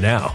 [0.00, 0.34] now.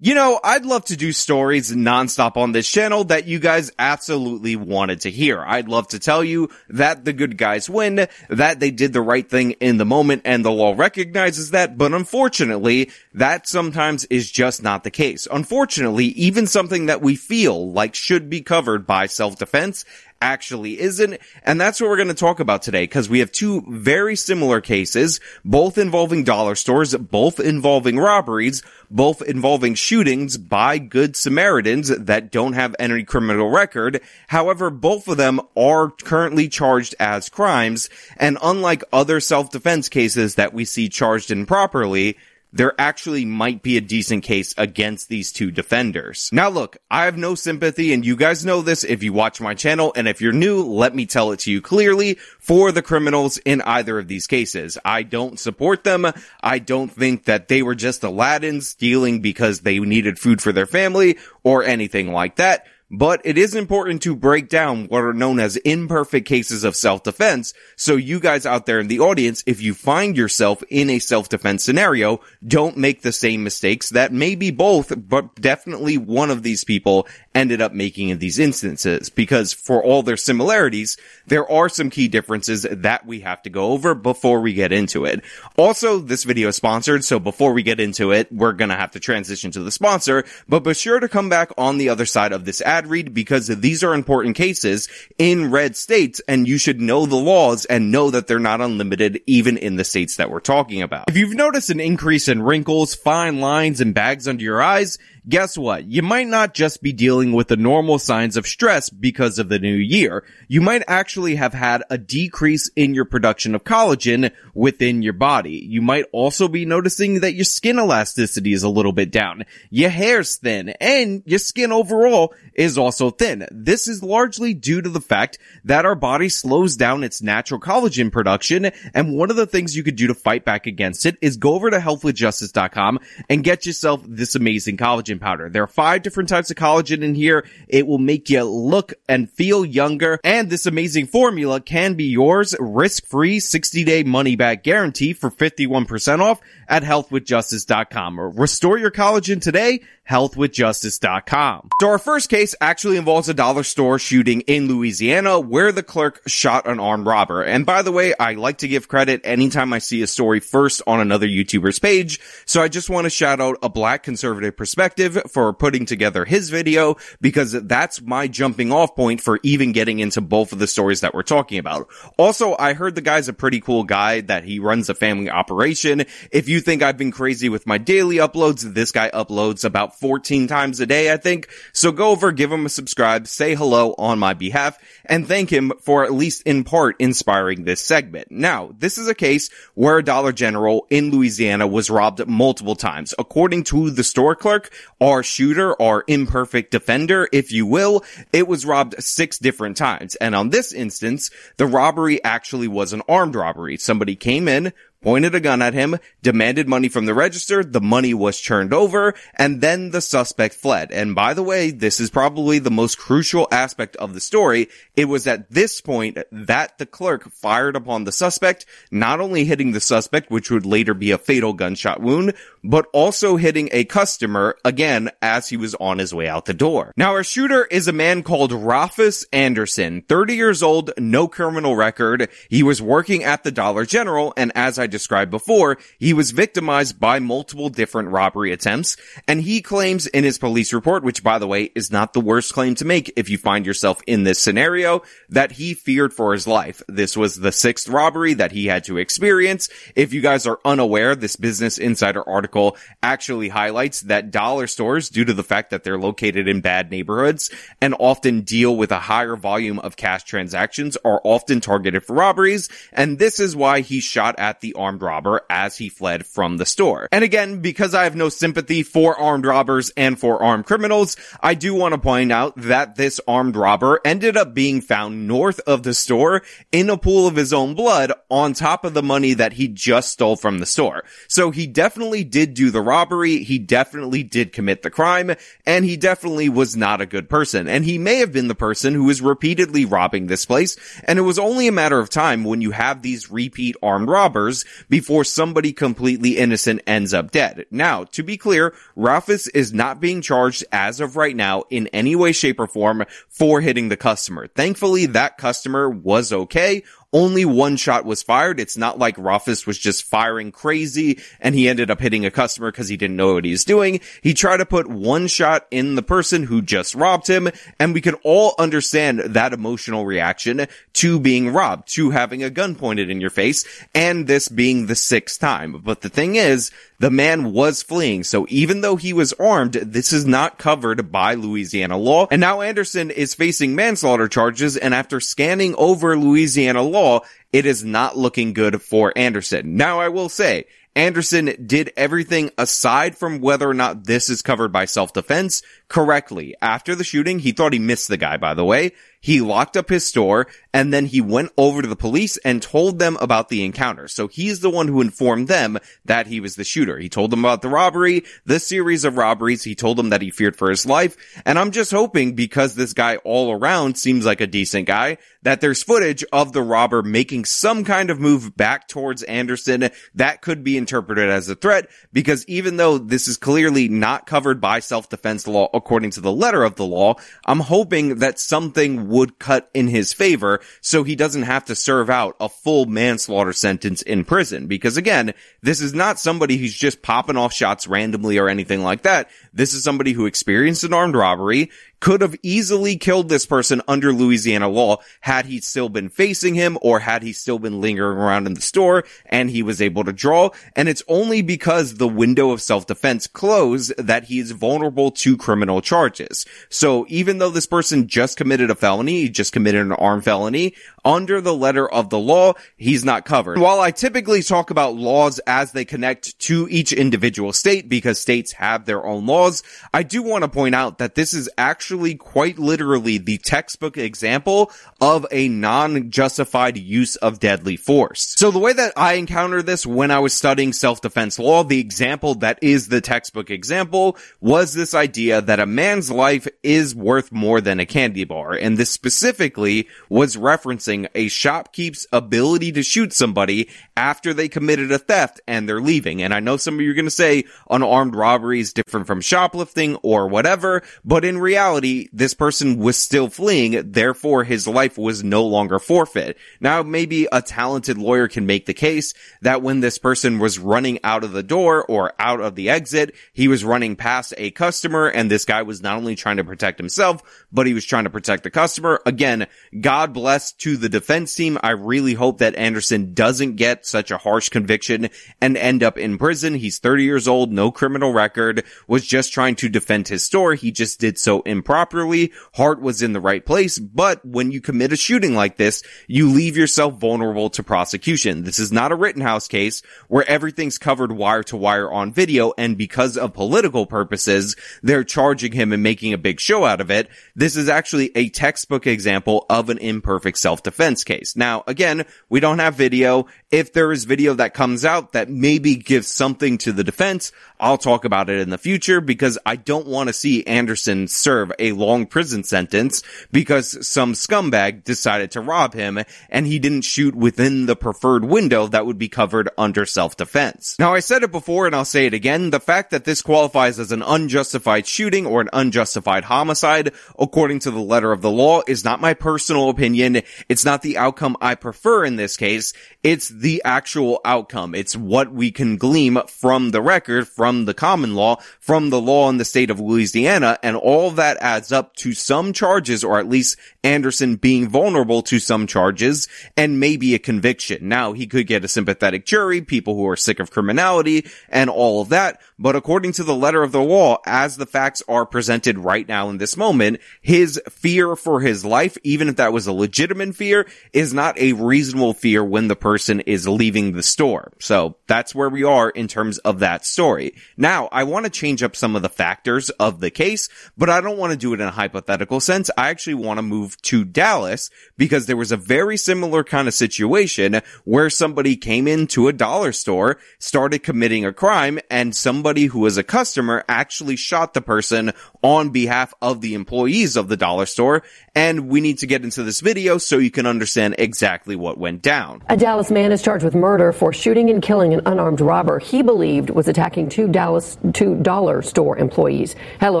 [0.00, 4.54] You know, I'd love to do stories nonstop on this channel that you guys absolutely
[4.54, 5.42] wanted to hear.
[5.44, 9.28] I'd love to tell you that the good guys win, that they did the right
[9.28, 14.62] thing in the moment and the law recognizes that, but unfortunately, that sometimes is just
[14.62, 15.26] not the case.
[15.32, 19.84] Unfortunately, even something that we feel like should be covered by self-defense
[20.20, 21.18] actually isn't.
[21.44, 24.60] And that's what we're going to talk about today because we have two very similar
[24.60, 32.32] cases, both involving dollar stores, both involving robberies, both involving shootings by good Samaritans that
[32.32, 34.00] don't have any criminal record.
[34.28, 37.88] However, both of them are currently charged as crimes.
[38.16, 42.16] And unlike other self-defense cases that we see charged improperly,
[42.52, 46.30] there actually might be a decent case against these two defenders.
[46.32, 49.54] Now look, I have no sympathy and you guys know this if you watch my
[49.54, 53.38] channel and if you're new, let me tell it to you clearly for the criminals
[53.38, 54.78] in either of these cases.
[54.84, 56.06] I don't support them.
[56.42, 60.66] I don't think that they were just Aladdin stealing because they needed food for their
[60.66, 65.38] family or anything like that but it is important to break down what are known
[65.38, 67.52] as imperfect cases of self-defense.
[67.76, 71.64] So you guys out there in the audience, if you find yourself in a self-defense
[71.64, 77.06] scenario, don't make the same mistakes that maybe both, but definitely one of these people
[77.34, 79.10] ended up making in these instances.
[79.10, 80.96] Because for all their similarities,
[81.26, 85.04] there are some key differences that we have to go over before we get into
[85.04, 85.22] it.
[85.56, 89.00] Also, this video is sponsored, so before we get into it, we're gonna have to
[89.00, 92.44] transition to the sponsor, but be sure to come back on the other side of
[92.44, 94.88] this ad ad read because these are important cases
[95.18, 99.20] in red states and you should know the laws and know that they're not unlimited
[99.26, 101.08] even in the states that we're talking about.
[101.08, 105.56] If you've noticed an increase in wrinkles, fine lines, and bags under your eyes, guess
[105.56, 105.84] what?
[105.84, 109.58] You might not just be dealing with the normal signs of stress because of the
[109.58, 110.24] new year.
[110.48, 115.64] You might actually have had a decrease in your production of collagen within your body.
[115.66, 119.44] You might also be noticing that your skin elasticity is a little bit down.
[119.70, 123.46] Your hair's thin and your skin overall is also thin.
[123.50, 128.10] This is largely due to the fact that our body slows down its natural collagen
[128.10, 128.66] production.
[128.94, 131.54] And one of the things you could do to fight back against it is go
[131.54, 132.98] over to healthwithjustice.com
[133.28, 135.48] and get yourself this amazing collagen collagen powder.
[135.48, 137.44] There are five different types of collagen in here.
[137.68, 140.18] It will make you look and feel younger.
[140.24, 146.20] And this amazing formula can be yours risk-free 60 day money back guarantee for 51%
[146.20, 148.20] off at healthwithjustice.com.
[148.20, 151.68] or Restore your collagen today healthwithjustice.com.
[151.80, 156.22] So our first case actually involves a dollar store shooting in Louisiana where the clerk
[156.26, 157.42] shot an armed robber.
[157.42, 160.82] And by the way, I like to give credit anytime I see a story first
[160.86, 162.20] on another YouTuber's page.
[162.46, 164.88] So I just want to shout out a black conservative perspective
[165.28, 170.20] for putting together his video because that's my jumping off point for even getting into
[170.20, 171.88] both of the stories that we're talking about.
[172.16, 176.04] Also, I heard the guy's a pretty cool guy that he runs a family operation.
[176.30, 180.46] If you think I've been crazy with my daily uploads, this guy uploads about 14
[180.46, 181.48] times a day, I think.
[181.72, 185.72] So go over, give him a subscribe, say hello on my behalf, and thank him
[185.80, 188.30] for at least in part inspiring this segment.
[188.30, 193.14] Now, this is a case where a Dollar General in Louisiana was robbed multiple times.
[193.18, 198.66] According to the store clerk, our shooter, our imperfect defender, if you will, it was
[198.66, 200.16] robbed six different times.
[200.16, 203.76] And on this instance, the robbery actually was an armed robbery.
[203.76, 204.72] Somebody came in,
[205.02, 209.14] pointed a gun at him, demanded money from the register, the money was turned over,
[209.34, 210.90] and then the suspect fled.
[210.90, 214.68] And by the way, this is probably the most crucial aspect of the story.
[214.96, 219.72] It was at this point that the clerk fired upon the suspect, not only hitting
[219.72, 224.56] the suspect, which would later be a fatal gunshot wound, but also hitting a customer
[224.64, 226.92] again as he was on his way out the door.
[226.96, 232.28] Now our shooter is a man called Rafus Anderson, 30 years old, no criminal record.
[232.48, 236.98] He was working at the Dollar General, and as I described before, he was victimized
[236.98, 241.46] by multiple different robbery attempts, and he claims in his police report, which by the
[241.46, 245.02] way is not the worst claim to make if you find yourself in this scenario,
[245.28, 246.82] that he feared for his life.
[246.88, 249.68] This was the sixth robbery that he had to experience.
[249.94, 255.24] If you guys are unaware, this Business Insider article actually highlights that dollar stores, due
[255.24, 259.36] to the fact that they're located in bad neighborhoods and often deal with a higher
[259.36, 264.38] volume of cash transactions, are often targeted for robberies, and this is why he shot
[264.38, 267.08] at the armed robber as he fled from the store.
[267.12, 271.54] And again, because I have no sympathy for armed robbers and for armed criminals, I
[271.54, 275.82] do want to point out that this armed robber ended up being found north of
[275.82, 276.42] the store
[276.72, 280.12] in a pool of his own blood on top of the money that he just
[280.12, 281.04] stole from the store.
[281.26, 283.42] So he definitely did do the robbery.
[283.44, 285.34] He definitely did commit the crime
[285.66, 287.68] and he definitely was not a good person.
[287.68, 290.76] And he may have been the person who was repeatedly robbing this place.
[291.04, 294.64] And it was only a matter of time when you have these repeat armed robbers
[294.88, 297.66] before somebody completely innocent ends up dead.
[297.70, 302.16] Now, to be clear, Ralphus is not being charged as of right now in any
[302.16, 304.46] way, shape, or form for hitting the customer.
[304.46, 308.60] Thankfully, that customer was okay only one shot was fired.
[308.60, 312.70] It's not like Rufus was just firing crazy and he ended up hitting a customer
[312.70, 314.00] because he didn't know what he was doing.
[314.22, 317.48] He tried to put one shot in the person who just robbed him
[317.78, 322.74] and we can all understand that emotional reaction to being robbed, to having a gun
[322.74, 325.80] pointed in your face and this being the sixth time.
[325.82, 328.24] But the thing is, the man was fleeing.
[328.24, 332.26] So even though he was armed, this is not covered by Louisiana law.
[332.30, 334.76] And now Anderson is facing manslaughter charges.
[334.76, 337.20] And after scanning over Louisiana law,
[337.52, 339.76] it is not looking good for Anderson.
[339.76, 340.64] Now I will say,
[340.96, 346.56] Anderson did everything aside from whether or not this is covered by self-defense correctly.
[346.60, 348.92] After the shooting, he thought he missed the guy, by the way.
[349.20, 352.98] He locked up his store and then he went over to the police and told
[352.98, 354.06] them about the encounter.
[354.06, 356.98] So he's the one who informed them that he was the shooter.
[356.98, 359.64] He told them about the robbery, the series of robberies.
[359.64, 361.16] He told them that he feared for his life.
[361.44, 365.60] And I'm just hoping because this guy all around seems like a decent guy that
[365.60, 370.62] there's footage of the robber making some kind of move back towards Anderson that could
[370.62, 375.46] be interpreted as a threat because even though this is clearly not covered by self-defense
[375.46, 377.14] law according to the letter of the law,
[377.46, 382.08] I'm hoping that something would cut in his favor so he doesn't have to serve
[382.08, 384.66] out a full manslaughter sentence in prison.
[384.66, 389.02] Because again, this is not somebody who's just popping off shots randomly or anything like
[389.02, 389.28] that.
[389.52, 394.12] This is somebody who experienced an armed robbery, could have easily killed this person under
[394.12, 398.46] Louisiana law had he still been facing him or had he still been lingering around
[398.46, 400.50] in the store and he was able to draw.
[400.76, 405.80] And it's only because the window of self-defense closed that he is vulnerable to criminal
[405.80, 406.46] charges.
[406.68, 410.74] So even though this person just committed a felony, he just committed an armed felony,
[411.04, 413.58] under the letter of the law, he's not covered.
[413.58, 418.52] While I typically talk about laws as they connect to each individual state because states
[418.52, 419.62] have their own laws,
[419.92, 424.70] I do want to point out that this is actually quite literally the textbook example
[425.00, 428.34] of a non-justified use of deadly force.
[428.36, 432.34] So the way that I encountered this when I was studying self-defense law, the example
[432.36, 437.60] that is the textbook example was this idea that a man's life is worth more
[437.60, 438.52] than a candy bar.
[438.52, 444.98] And this specifically was referencing a shopkeep's ability to shoot somebody after they committed a
[444.98, 446.22] theft and they're leaving.
[446.22, 449.20] And I know some of you are going to say unarmed robbery is different from
[449.20, 451.77] shoplifting or whatever, but in reality,
[452.12, 456.36] this person was still fleeing, therefore his life was no longer forfeit.
[456.60, 460.98] Now, maybe a talented lawyer can make the case that when this person was running
[461.04, 465.06] out of the door or out of the exit, he was running past a customer
[465.08, 468.10] and this guy was not only trying to protect himself, but he was trying to
[468.10, 469.00] protect the customer.
[469.06, 469.46] Again,
[469.80, 471.58] God bless to the defense team.
[471.62, 476.18] I really hope that Anderson doesn't get such a harsh conviction and end up in
[476.18, 476.54] prison.
[476.54, 480.54] He's 30 years old, no criminal record, was just trying to defend his store.
[480.54, 481.67] He just did so improperly.
[481.68, 485.82] Properly, heart was in the right place, but when you commit a shooting like this,
[486.06, 488.44] you leave yourself vulnerable to prosecution.
[488.44, 492.78] This is not a Rittenhouse case where everything's covered wire to wire on video and
[492.78, 497.10] because of political purposes, they're charging him and making a big show out of it.
[497.36, 501.36] This is actually a textbook example of an imperfect self-defense case.
[501.36, 503.26] Now, again, we don't have video.
[503.50, 507.78] If there is video that comes out that maybe gives something to the defense, I'll
[507.78, 511.72] talk about it in the future because I don't want to see Anderson serve a
[511.72, 515.98] long prison sentence because some scumbag decided to rob him
[516.28, 520.76] and he didn't shoot within the preferred window that would be covered under self-defense.
[520.78, 522.50] Now, I said it before and I'll say it again.
[522.50, 527.70] The fact that this qualifies as an unjustified shooting or an unjustified homicide, according to
[527.70, 530.22] the letter of the law, is not my personal opinion.
[530.48, 532.72] It's not the outcome I prefer in this case.
[533.02, 534.74] It's the actual outcome.
[534.74, 539.28] It's what we can glean from the record, from the common law, from the law
[539.28, 543.28] in the state of Louisiana, and all that adds up to some charges, or at
[543.28, 547.88] least Anderson being vulnerable to some charges and maybe a conviction.
[547.88, 552.02] Now, he could get a sympathetic jury, people who are sick of criminality and all
[552.02, 552.40] of that.
[552.58, 556.28] But according to the letter of the law, as the facts are presented right now
[556.28, 560.66] in this moment, his fear for his life, even if that was a legitimate fear,
[560.92, 564.52] is not a reasonable fear when the person is leaving the store.
[564.58, 567.34] So that's where we are in terms of that story.
[567.56, 571.00] Now, I want to change up some of the factors of the case, but I
[571.00, 572.70] don't want to do it in a hypothetical sense.
[572.76, 576.74] I actually want to move to Dallas because there was a very similar kind of
[576.74, 582.80] situation where somebody came into a dollar store, started committing a crime, and somebody who
[582.80, 587.66] was a customer actually shot the person on behalf of the employees of the dollar
[587.66, 588.02] store.
[588.34, 592.02] And we need to get into this video so you can understand exactly what went
[592.02, 592.42] down.
[592.48, 596.02] A Dallas man is charged with murder for shooting and killing an unarmed robber he
[596.02, 599.54] believed was attacking two Dallas, two dollar store employees.
[599.80, 600.00] Hello,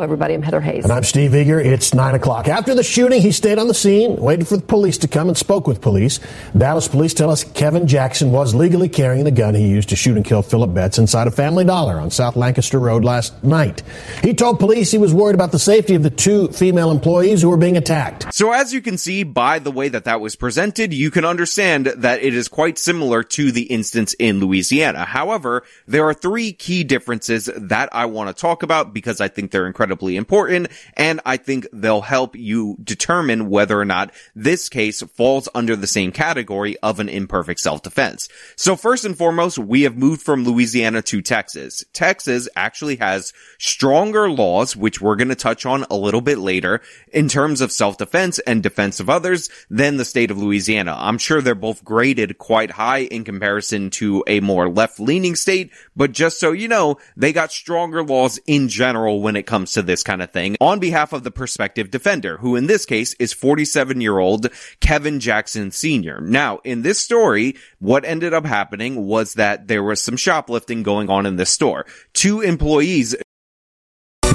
[0.00, 0.34] everybody.
[0.34, 0.84] I'm Heather Hayes.
[0.84, 1.64] And I'm Steve Eagar.
[1.64, 2.48] It's nine o'clock.
[2.48, 5.36] After the shooting, he stayed on the scene, waited for the police to come and
[5.36, 6.20] spoke with police.
[6.56, 10.16] Dallas police tell us Kevin Jackson was legally carrying the gun he used to shoot
[10.16, 13.82] and kill Philip Betts inside a Family Dollar on South Lancaster Road last night.
[14.22, 17.50] He told police he was worried about the safety of the two female employees who
[17.50, 18.32] were being attacked.
[18.34, 21.86] So as you can see by the way that that was presented, you can understand
[21.86, 25.04] that it is quite similar to the instance in Louisiana.
[25.04, 29.50] However, there are three key differences that I want to talk about because I think
[29.50, 35.02] they're incredibly important and I think they'll help you determine whether or not this case
[35.02, 38.28] falls under the same category of an imperfect self-defense.
[38.56, 41.84] So first and foremost, we have moved from Louisiana to Texas.
[41.92, 46.80] Texas actually has stronger laws, which we're going to touch on a little bit later
[47.12, 50.94] in terms of self-defense and defense of others than the state of Louisiana.
[50.96, 56.12] I'm sure they're both graded quite high in comparison to a more left-leaning state, but
[56.12, 60.02] just so you know, they got stronger laws in general when it comes to this
[60.02, 64.00] kind of thing on behalf of the prospective defender, who in this case is 47
[64.00, 64.48] year old
[64.80, 66.20] Kevin Jackson Sr.
[66.20, 71.10] Now, in this story, what ended up happening was that there was some shoplifting going
[71.10, 71.86] on in this store.
[72.12, 73.14] Two employees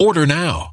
[0.00, 0.72] Order now.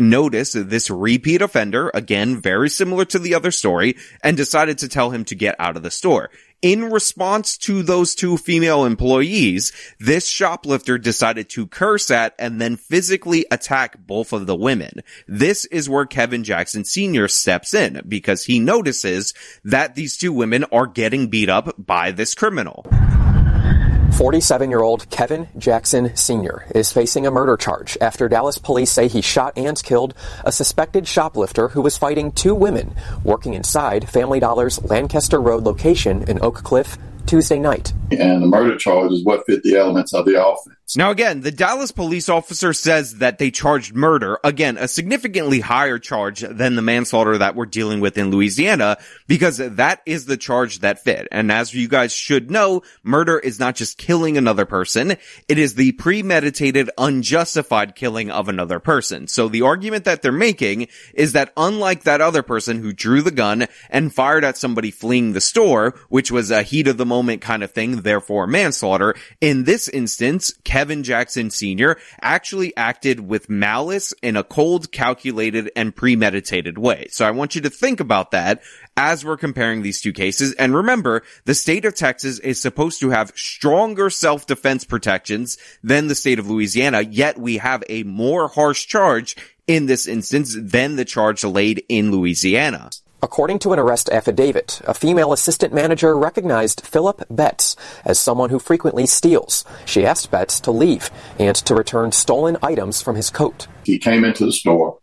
[0.00, 5.10] notice this repeat offender, again, very similar to the other story, and decided to tell
[5.10, 6.30] him to get out of the store.
[6.62, 12.76] In response to those two female employees, this shoplifter decided to curse at and then
[12.76, 15.02] physically attack both of the women.
[15.26, 17.28] This is where Kevin Jackson Sr.
[17.28, 19.32] steps in because he notices
[19.64, 22.84] that these two women are getting beat up by this criminal.
[24.12, 26.66] 47 year old Kevin Jackson Sr.
[26.74, 31.06] is facing a murder charge after Dallas police say he shot and killed a suspected
[31.08, 32.94] shoplifter who was fighting two women
[33.24, 37.92] working inside Family Dollar's Lancaster Road location in Oak Cliff Tuesday night.
[38.10, 40.76] And the murder charge is what fit the elements of the offense.
[40.96, 45.98] Now again, the Dallas police officer says that they charged murder, again, a significantly higher
[45.98, 48.98] charge than the manslaughter that we're dealing with in Louisiana,
[49.28, 51.28] because that is the charge that fit.
[51.30, 55.12] And as you guys should know, murder is not just killing another person,
[55.48, 59.28] it is the premeditated, unjustified killing of another person.
[59.28, 63.30] So the argument that they're making is that unlike that other person who drew the
[63.30, 67.42] gun and fired at somebody fleeing the store, which was a heat of the moment
[67.42, 70.52] kind of thing, therefore manslaughter, in this instance,
[71.02, 71.98] Jackson Sr.
[72.20, 77.08] actually acted with malice in a cold, calculated, and premeditated way.
[77.10, 78.62] So I want you to think about that
[78.96, 80.52] as we're comparing these two cases.
[80.54, 86.14] And remember, the state of Texas is supposed to have stronger self-defense protections than the
[86.14, 91.04] state of Louisiana, yet we have a more harsh charge in this instance than the
[91.04, 92.90] charge laid in Louisiana.
[93.22, 98.58] According to an arrest affidavit, a female assistant manager recognized Philip Betts as someone who
[98.58, 99.64] frequently steals.
[99.84, 103.66] She asked Betts to leave and to return stolen items from his coat.
[103.84, 104.99] He came into the store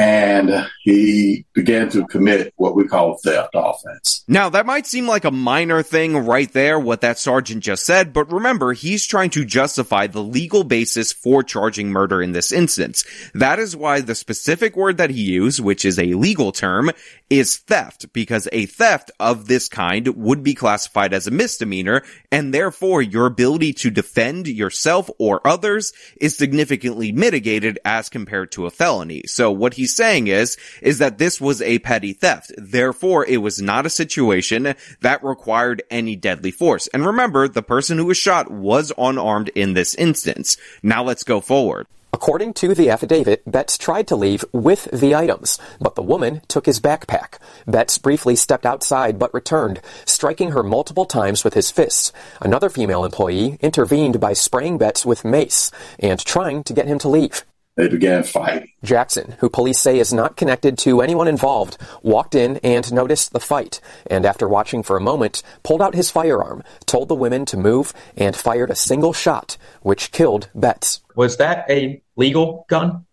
[0.00, 4.24] and he began to commit what we call theft offense.
[4.26, 8.14] Now, that might seem like a minor thing right there, what that sergeant just said,
[8.14, 13.04] but remember, he's trying to justify the legal basis for charging murder in this instance.
[13.34, 16.90] That is why the specific word that he used, which is a legal term,
[17.28, 22.54] is theft, because a theft of this kind would be classified as a misdemeanor, and
[22.54, 28.70] therefore your ability to defend yourself or others is significantly mitigated as compared to a
[28.70, 29.22] felony.
[29.26, 32.52] So what he's saying is, is that this was a petty theft.
[32.56, 36.86] Therefore, it was not a situation that required any deadly force.
[36.88, 40.56] And remember, the person who was shot was unarmed in this instance.
[40.82, 41.86] Now let's go forward.
[42.12, 46.66] According to the affidavit, Betts tried to leave with the items, but the woman took
[46.66, 47.38] his backpack.
[47.66, 52.12] Betts briefly stepped outside but returned, striking her multiple times with his fists.
[52.40, 57.08] Another female employee intervened by spraying Betts with mace and trying to get him to
[57.08, 57.44] leave.
[57.80, 58.68] They began fighting.
[58.84, 63.40] Jackson, who police say is not connected to anyone involved, walked in and noticed the
[63.40, 67.56] fight, and after watching for a moment, pulled out his firearm, told the women to
[67.56, 71.00] move, and fired a single shot, which killed Betts.
[71.16, 73.06] Was that a legal gun?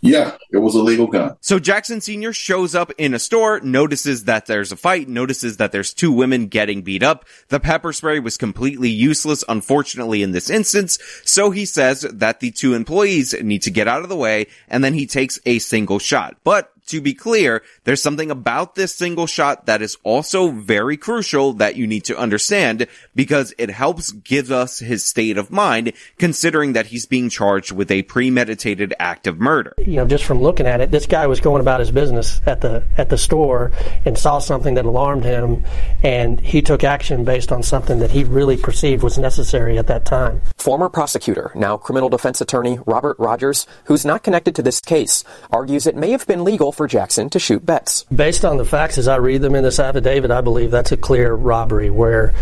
[0.00, 1.36] Yeah, it was a legal gun.
[1.40, 2.32] So Jackson Sr.
[2.32, 6.46] shows up in a store, notices that there's a fight, notices that there's two women
[6.46, 7.24] getting beat up.
[7.48, 10.98] The pepper spray was completely useless, unfortunately, in this instance.
[11.24, 14.84] So he says that the two employees need to get out of the way, and
[14.84, 16.36] then he takes a single shot.
[16.44, 21.52] But to be clear, there's something about this single shot that is also very crucial
[21.54, 26.72] that you need to understand because it helps give us his state of mind considering
[26.72, 29.74] that he's being charged with a premeditated act of murder.
[29.78, 32.60] You know, just from looking at it, this guy was going about his business at
[32.60, 33.72] the at the store
[34.04, 35.64] and saw something that alarmed him
[36.02, 40.04] and he took action based on something that he really perceived was necessary at that
[40.04, 40.42] time.
[40.56, 45.86] Former prosecutor, now criminal defense attorney Robert Rogers, who's not connected to this case, argues
[45.86, 48.04] it may have been legal for Jackson to shoot Betts.
[48.04, 50.96] Based on the facts as I read them in this affidavit, I believe that's a
[50.96, 52.34] clear robbery where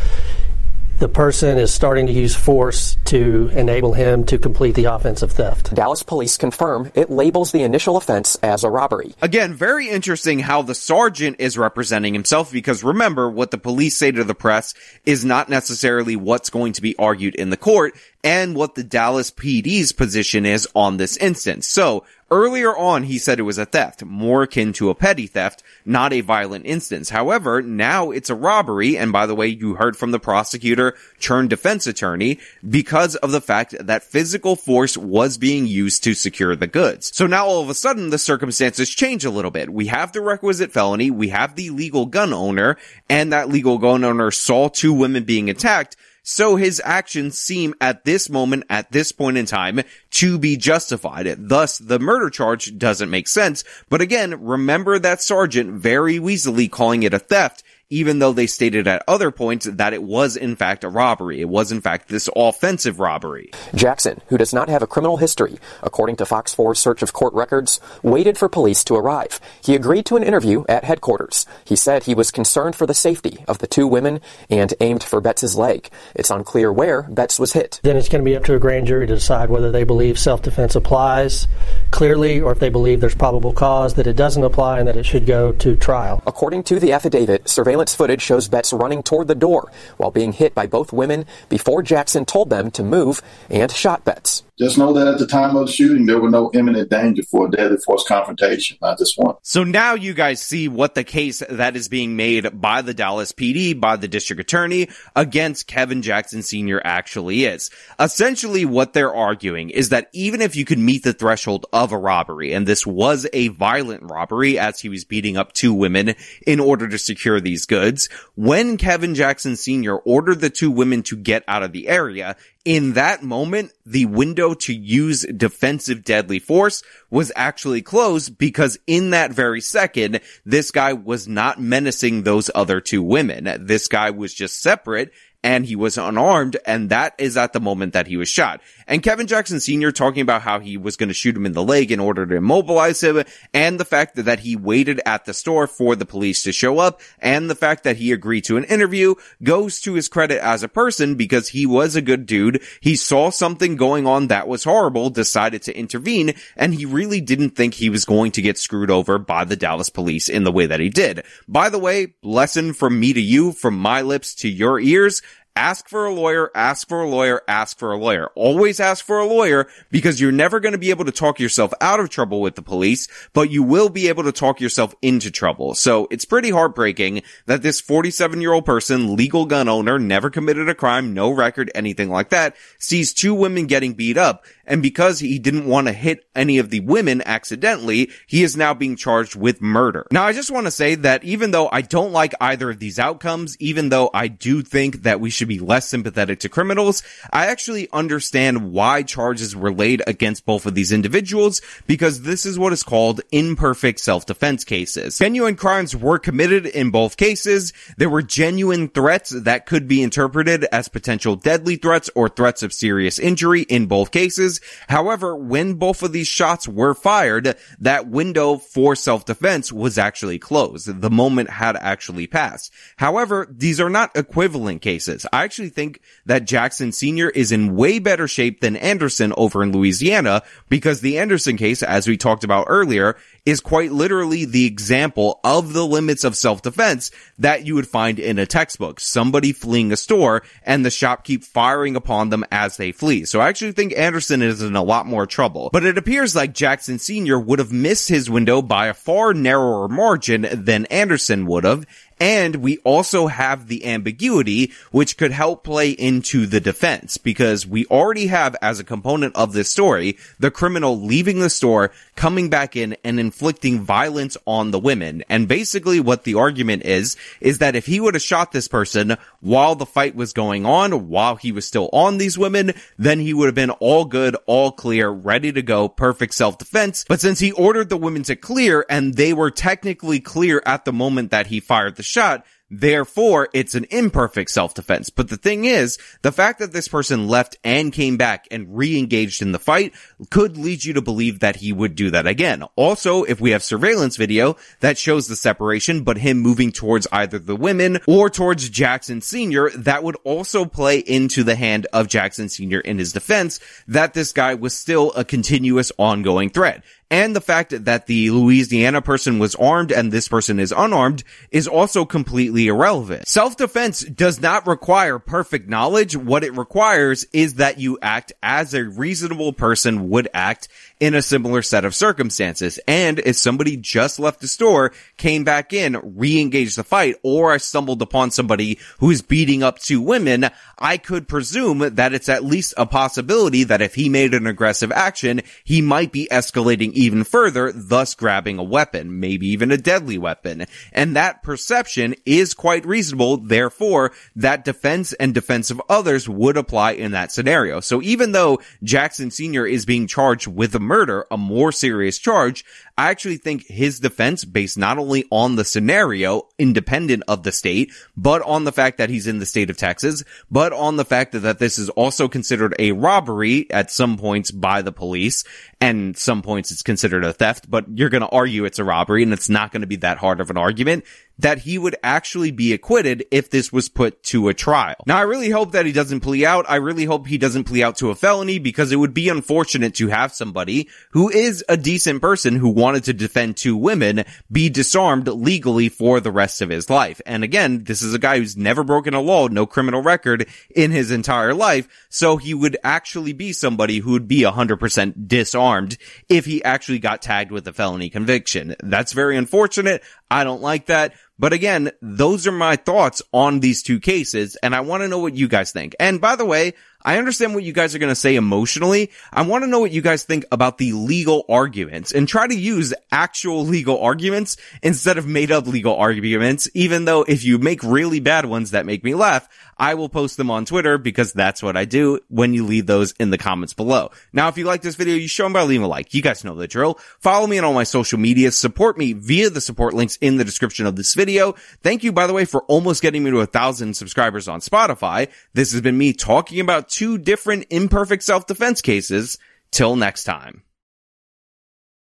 [1.01, 5.75] the person is starting to use force to enable him to complete the offensive theft.
[5.75, 9.13] Dallas police confirm it labels the initial offense as a robbery.
[9.21, 14.13] Again, very interesting how the sergeant is representing himself because remember what the police say
[14.13, 14.73] to the press
[15.05, 17.95] is not necessarily what's going to be argued in the court.
[18.25, 21.69] and what the Dallas PD's position is on this instance.
[21.69, 25.63] So Earlier on, he said it was a theft, more akin to a petty theft,
[25.85, 27.11] not a violent instance.
[27.11, 31.51] However, now it's a robbery, and by the way, you heard from the prosecutor turned
[31.51, 36.67] defense attorney, because of the fact that physical force was being used to secure the
[36.67, 37.13] goods.
[37.15, 39.73] So now all of a sudden, the circumstances change a little bit.
[39.73, 44.03] We have the requisite felony, we have the legal gun owner, and that legal gun
[44.03, 45.95] owner saw two women being attacked,
[46.27, 51.37] so his actions seem at this moment, at this point in time, to be justified.
[51.39, 53.63] Thus, the murder charge doesn't make sense.
[53.91, 58.89] But again, remember that sergeant very easily calling it a theft even though they stated
[58.89, 61.41] at other points that it was in fact a robbery.
[61.41, 63.51] It was in fact this offensive robbery.
[63.75, 67.35] Jackson, who does not have a criminal history, according to Fox 4's search of court
[67.35, 69.41] records, waited for police to arrive.
[69.63, 71.47] He agreed to an interview at headquarters.
[71.65, 74.21] He said he was concerned for the safety of the two women
[74.51, 75.89] and aimed for Betts's leg.
[76.15, 77.81] It's unclear where Betts was hit.
[77.83, 80.19] Then it's going to be up to a grand jury to decide whether they believe
[80.19, 81.47] self-defense applies
[81.91, 85.07] clearly or if they believe there's probable cause that it doesn't apply and that it
[85.07, 86.23] should go to trial.
[86.27, 90.33] According to the affidavit, surveillance Surveillance footage shows Betts running toward the door while being
[90.33, 94.45] hit by both women before Jackson told them to move and shot Betts.
[94.57, 97.47] Just know that at the time of the shooting, there were no imminent danger for
[97.49, 98.79] a deadly force confrontation.
[98.81, 99.39] I just want.
[99.43, 103.33] So now you guys see what the case that is being made by the Dallas
[103.33, 106.81] PD, by the district attorney against Kevin Jackson Sr.
[106.85, 107.71] actually is.
[107.99, 111.99] Essentially what they're arguing is that even if you could meet the threshold of a
[111.99, 116.15] robbery, and this was a violent robbery as he was beating up two women
[116.47, 119.97] in order to secure these goods, when Kevin Jackson Sr.
[119.97, 124.55] ordered the two women to get out of the area, in that moment, the window
[124.55, 130.95] to use defensive deadly force was actually closed because in that very second, this guy
[130.95, 133.67] was not menacing those other two women.
[133.67, 135.13] This guy was just separate
[135.45, 138.63] and he was unarmed, and that is at the moment that he was shot.
[138.87, 139.93] And Kevin Jackson Sr.
[139.93, 142.37] talking about how he was going to shoot him in the leg in order to
[142.37, 146.53] immobilize him, and the fact that he waited at the store for the police to
[146.53, 150.43] show up, and the fact that he agreed to an interview goes to his credit
[150.45, 152.63] as a person because he was a good dude.
[152.81, 157.51] He saw something going on that was horrible, decided to intervene, and he really didn't
[157.51, 160.67] think he was going to get screwed over by the Dallas police in the way
[160.67, 161.25] that he did.
[161.49, 165.23] By the way, lesson from me to you, from my lips to your ears,
[165.57, 168.27] Ask for a lawyer, ask for a lawyer, ask for a lawyer.
[168.35, 171.73] Always ask for a lawyer because you're never going to be able to talk yourself
[171.81, 175.31] out of trouble with the police, but you will be able to talk yourself into
[175.31, 175.77] trouble.
[175.77, 180.69] So it's pretty heartbreaking that this 47 year old person, legal gun owner, never committed
[180.69, 185.19] a crime, no record, anything like that, sees two women getting beat up and because
[185.19, 189.37] he didn't want to hit any of the women accidentally, he is now being charged
[189.37, 190.07] with murder.
[190.11, 192.99] Now, I just want to say that even though I don't like either of these
[192.99, 197.47] outcomes, even though I do think that we should be less sympathetic to criminals, I
[197.47, 202.73] actually understand why charges were laid against both of these individuals because this is what
[202.73, 205.19] is called imperfect self-defense cases.
[205.19, 207.73] Genuine crimes were committed in both cases.
[207.97, 212.73] There were genuine threats that could be interpreted as potential deadly threats or threats of
[212.73, 214.54] serious injury in both cases.
[214.89, 221.01] However, when both of these shots were fired, that window for self-defense was actually closed.
[221.01, 222.73] The moment had actually passed.
[222.97, 225.27] However, these are not equivalent cases.
[225.33, 227.31] I actually think that Jackson Sr.
[227.31, 232.07] is in way better shape than Anderson over in Louisiana because the Anderson case, as
[232.07, 237.67] we talked about earlier, is quite literally the example of the limits of self-defense that
[237.67, 238.99] you would find in a textbook.
[239.01, 243.25] Somebody fleeing a store and the shopkeep firing upon them as they flee.
[243.27, 245.69] So I actually think Anderson is in a lot more trouble.
[245.73, 247.39] But it appears like Jackson Sr.
[247.39, 251.85] would have missed his window by a far narrower margin than Anderson would have,
[252.21, 257.87] and we also have the ambiguity, which could help play into the defense because we
[257.87, 262.77] already have as a component of this story, the criminal leaving the store, coming back
[262.77, 265.25] in and inflicting violence on the women.
[265.29, 269.17] And basically what the argument is, is that if he would have shot this person
[269.41, 273.35] while the fight was going on, while he was still on these women, then he
[273.35, 277.05] would have been all good, all clear, ready to go, perfect self-defense.
[277.09, 280.93] But since he ordered the women to clear and they were technically clear at the
[280.93, 285.11] moment that he fired the shot, Therefore, it's an imperfect self-defense.
[285.11, 289.43] But the thing is, the fact that this person left and came back and re-engaged
[289.43, 289.95] in the fight
[290.31, 292.65] could lead you to believe that he would do that again.
[292.75, 297.39] Also, if we have surveillance video that shows the separation, but him moving towards either
[297.39, 302.49] the women or towards Jackson Sr., that would also play into the hand of Jackson
[302.49, 302.81] Sr.
[302.81, 306.83] in his defense that this guy was still a continuous ongoing threat.
[307.15, 311.23] And the fact that the Louisiana person was armed and this person is unarmed
[311.53, 313.29] is also completely irrelevant.
[313.29, 316.17] Self-defense does not require perfect knowledge.
[316.17, 320.67] What it requires is that you act as a reasonable person would act
[321.05, 322.81] in a similar set of circumstances.
[322.89, 327.59] And if somebody just left the store, came back in, re-engaged the fight, or I
[327.59, 330.47] stumbled upon somebody who's beating up two women,
[330.79, 334.91] I could presume that it's at least a possibility that if he made an aggressive
[334.93, 340.17] action, he might be escalating even further, thus grabbing a weapon, maybe even a deadly
[340.17, 340.65] weapon.
[340.91, 343.37] And that perception is quite reasonable.
[343.37, 347.81] Therefore, that defense and defense of others would apply in that scenario.
[347.81, 349.67] So even though Jackson Sr.
[349.67, 350.94] is being charged with a murder,
[351.31, 352.65] a more serious charge,
[352.97, 357.93] I actually think his defense based not only on the scenario, independent of the state,
[358.17, 361.33] but on the fact that he's in the state of Texas, but on the fact
[361.33, 365.43] that, that this is also considered a robbery at some points by the police,
[365.81, 369.23] and some points it's considered a theft, but you're going to argue it's a robbery
[369.23, 371.05] and it's not going to be that hard of an argument
[371.39, 374.95] that he would actually be acquitted if this was put to a trial.
[375.07, 376.65] Now, I really hope that he doesn't plea out.
[376.69, 379.97] I really hope he doesn't plea out to a felony because it would be unfortunate
[379.97, 384.69] to have somebody who is a decent person who wanted to defend two women be
[384.69, 387.19] disarmed legally for the rest of his life.
[387.25, 390.91] And again, this is a guy who's never broken a law, no criminal record in
[390.91, 391.89] his entire life.
[392.11, 395.97] So he would actually be somebody who would be 100% disarmed
[396.29, 398.77] if he actually got tagged with a felony conviction.
[398.83, 400.03] That's very unfortunate.
[400.31, 401.15] I don't like that.
[401.39, 405.19] But again, those are my thoughts on these two cases, and I want to know
[405.19, 405.97] what you guys think.
[405.99, 409.11] And by the way, I understand what you guys are going to say emotionally.
[409.33, 412.55] I want to know what you guys think about the legal arguments and try to
[412.55, 417.83] use actual legal arguments instead of made up legal arguments, even though if you make
[417.83, 421.63] really bad ones that make me laugh, I will post them on Twitter because that's
[421.63, 424.11] what I do when you leave those in the comments below.
[424.33, 426.15] Now, if you like this video, you show them by leaving a like.
[426.15, 426.99] You guys know the drill.
[427.19, 428.53] Follow me on all my social media.
[428.53, 431.53] Support me via the support links in the description of this video.
[431.83, 435.29] Thank you, by the way, for almost getting me to a thousand subscribers on Spotify.
[435.55, 439.39] This has been me talking about two different imperfect self-defense cases.
[439.71, 440.63] Till next time.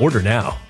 [0.00, 0.69] Order now.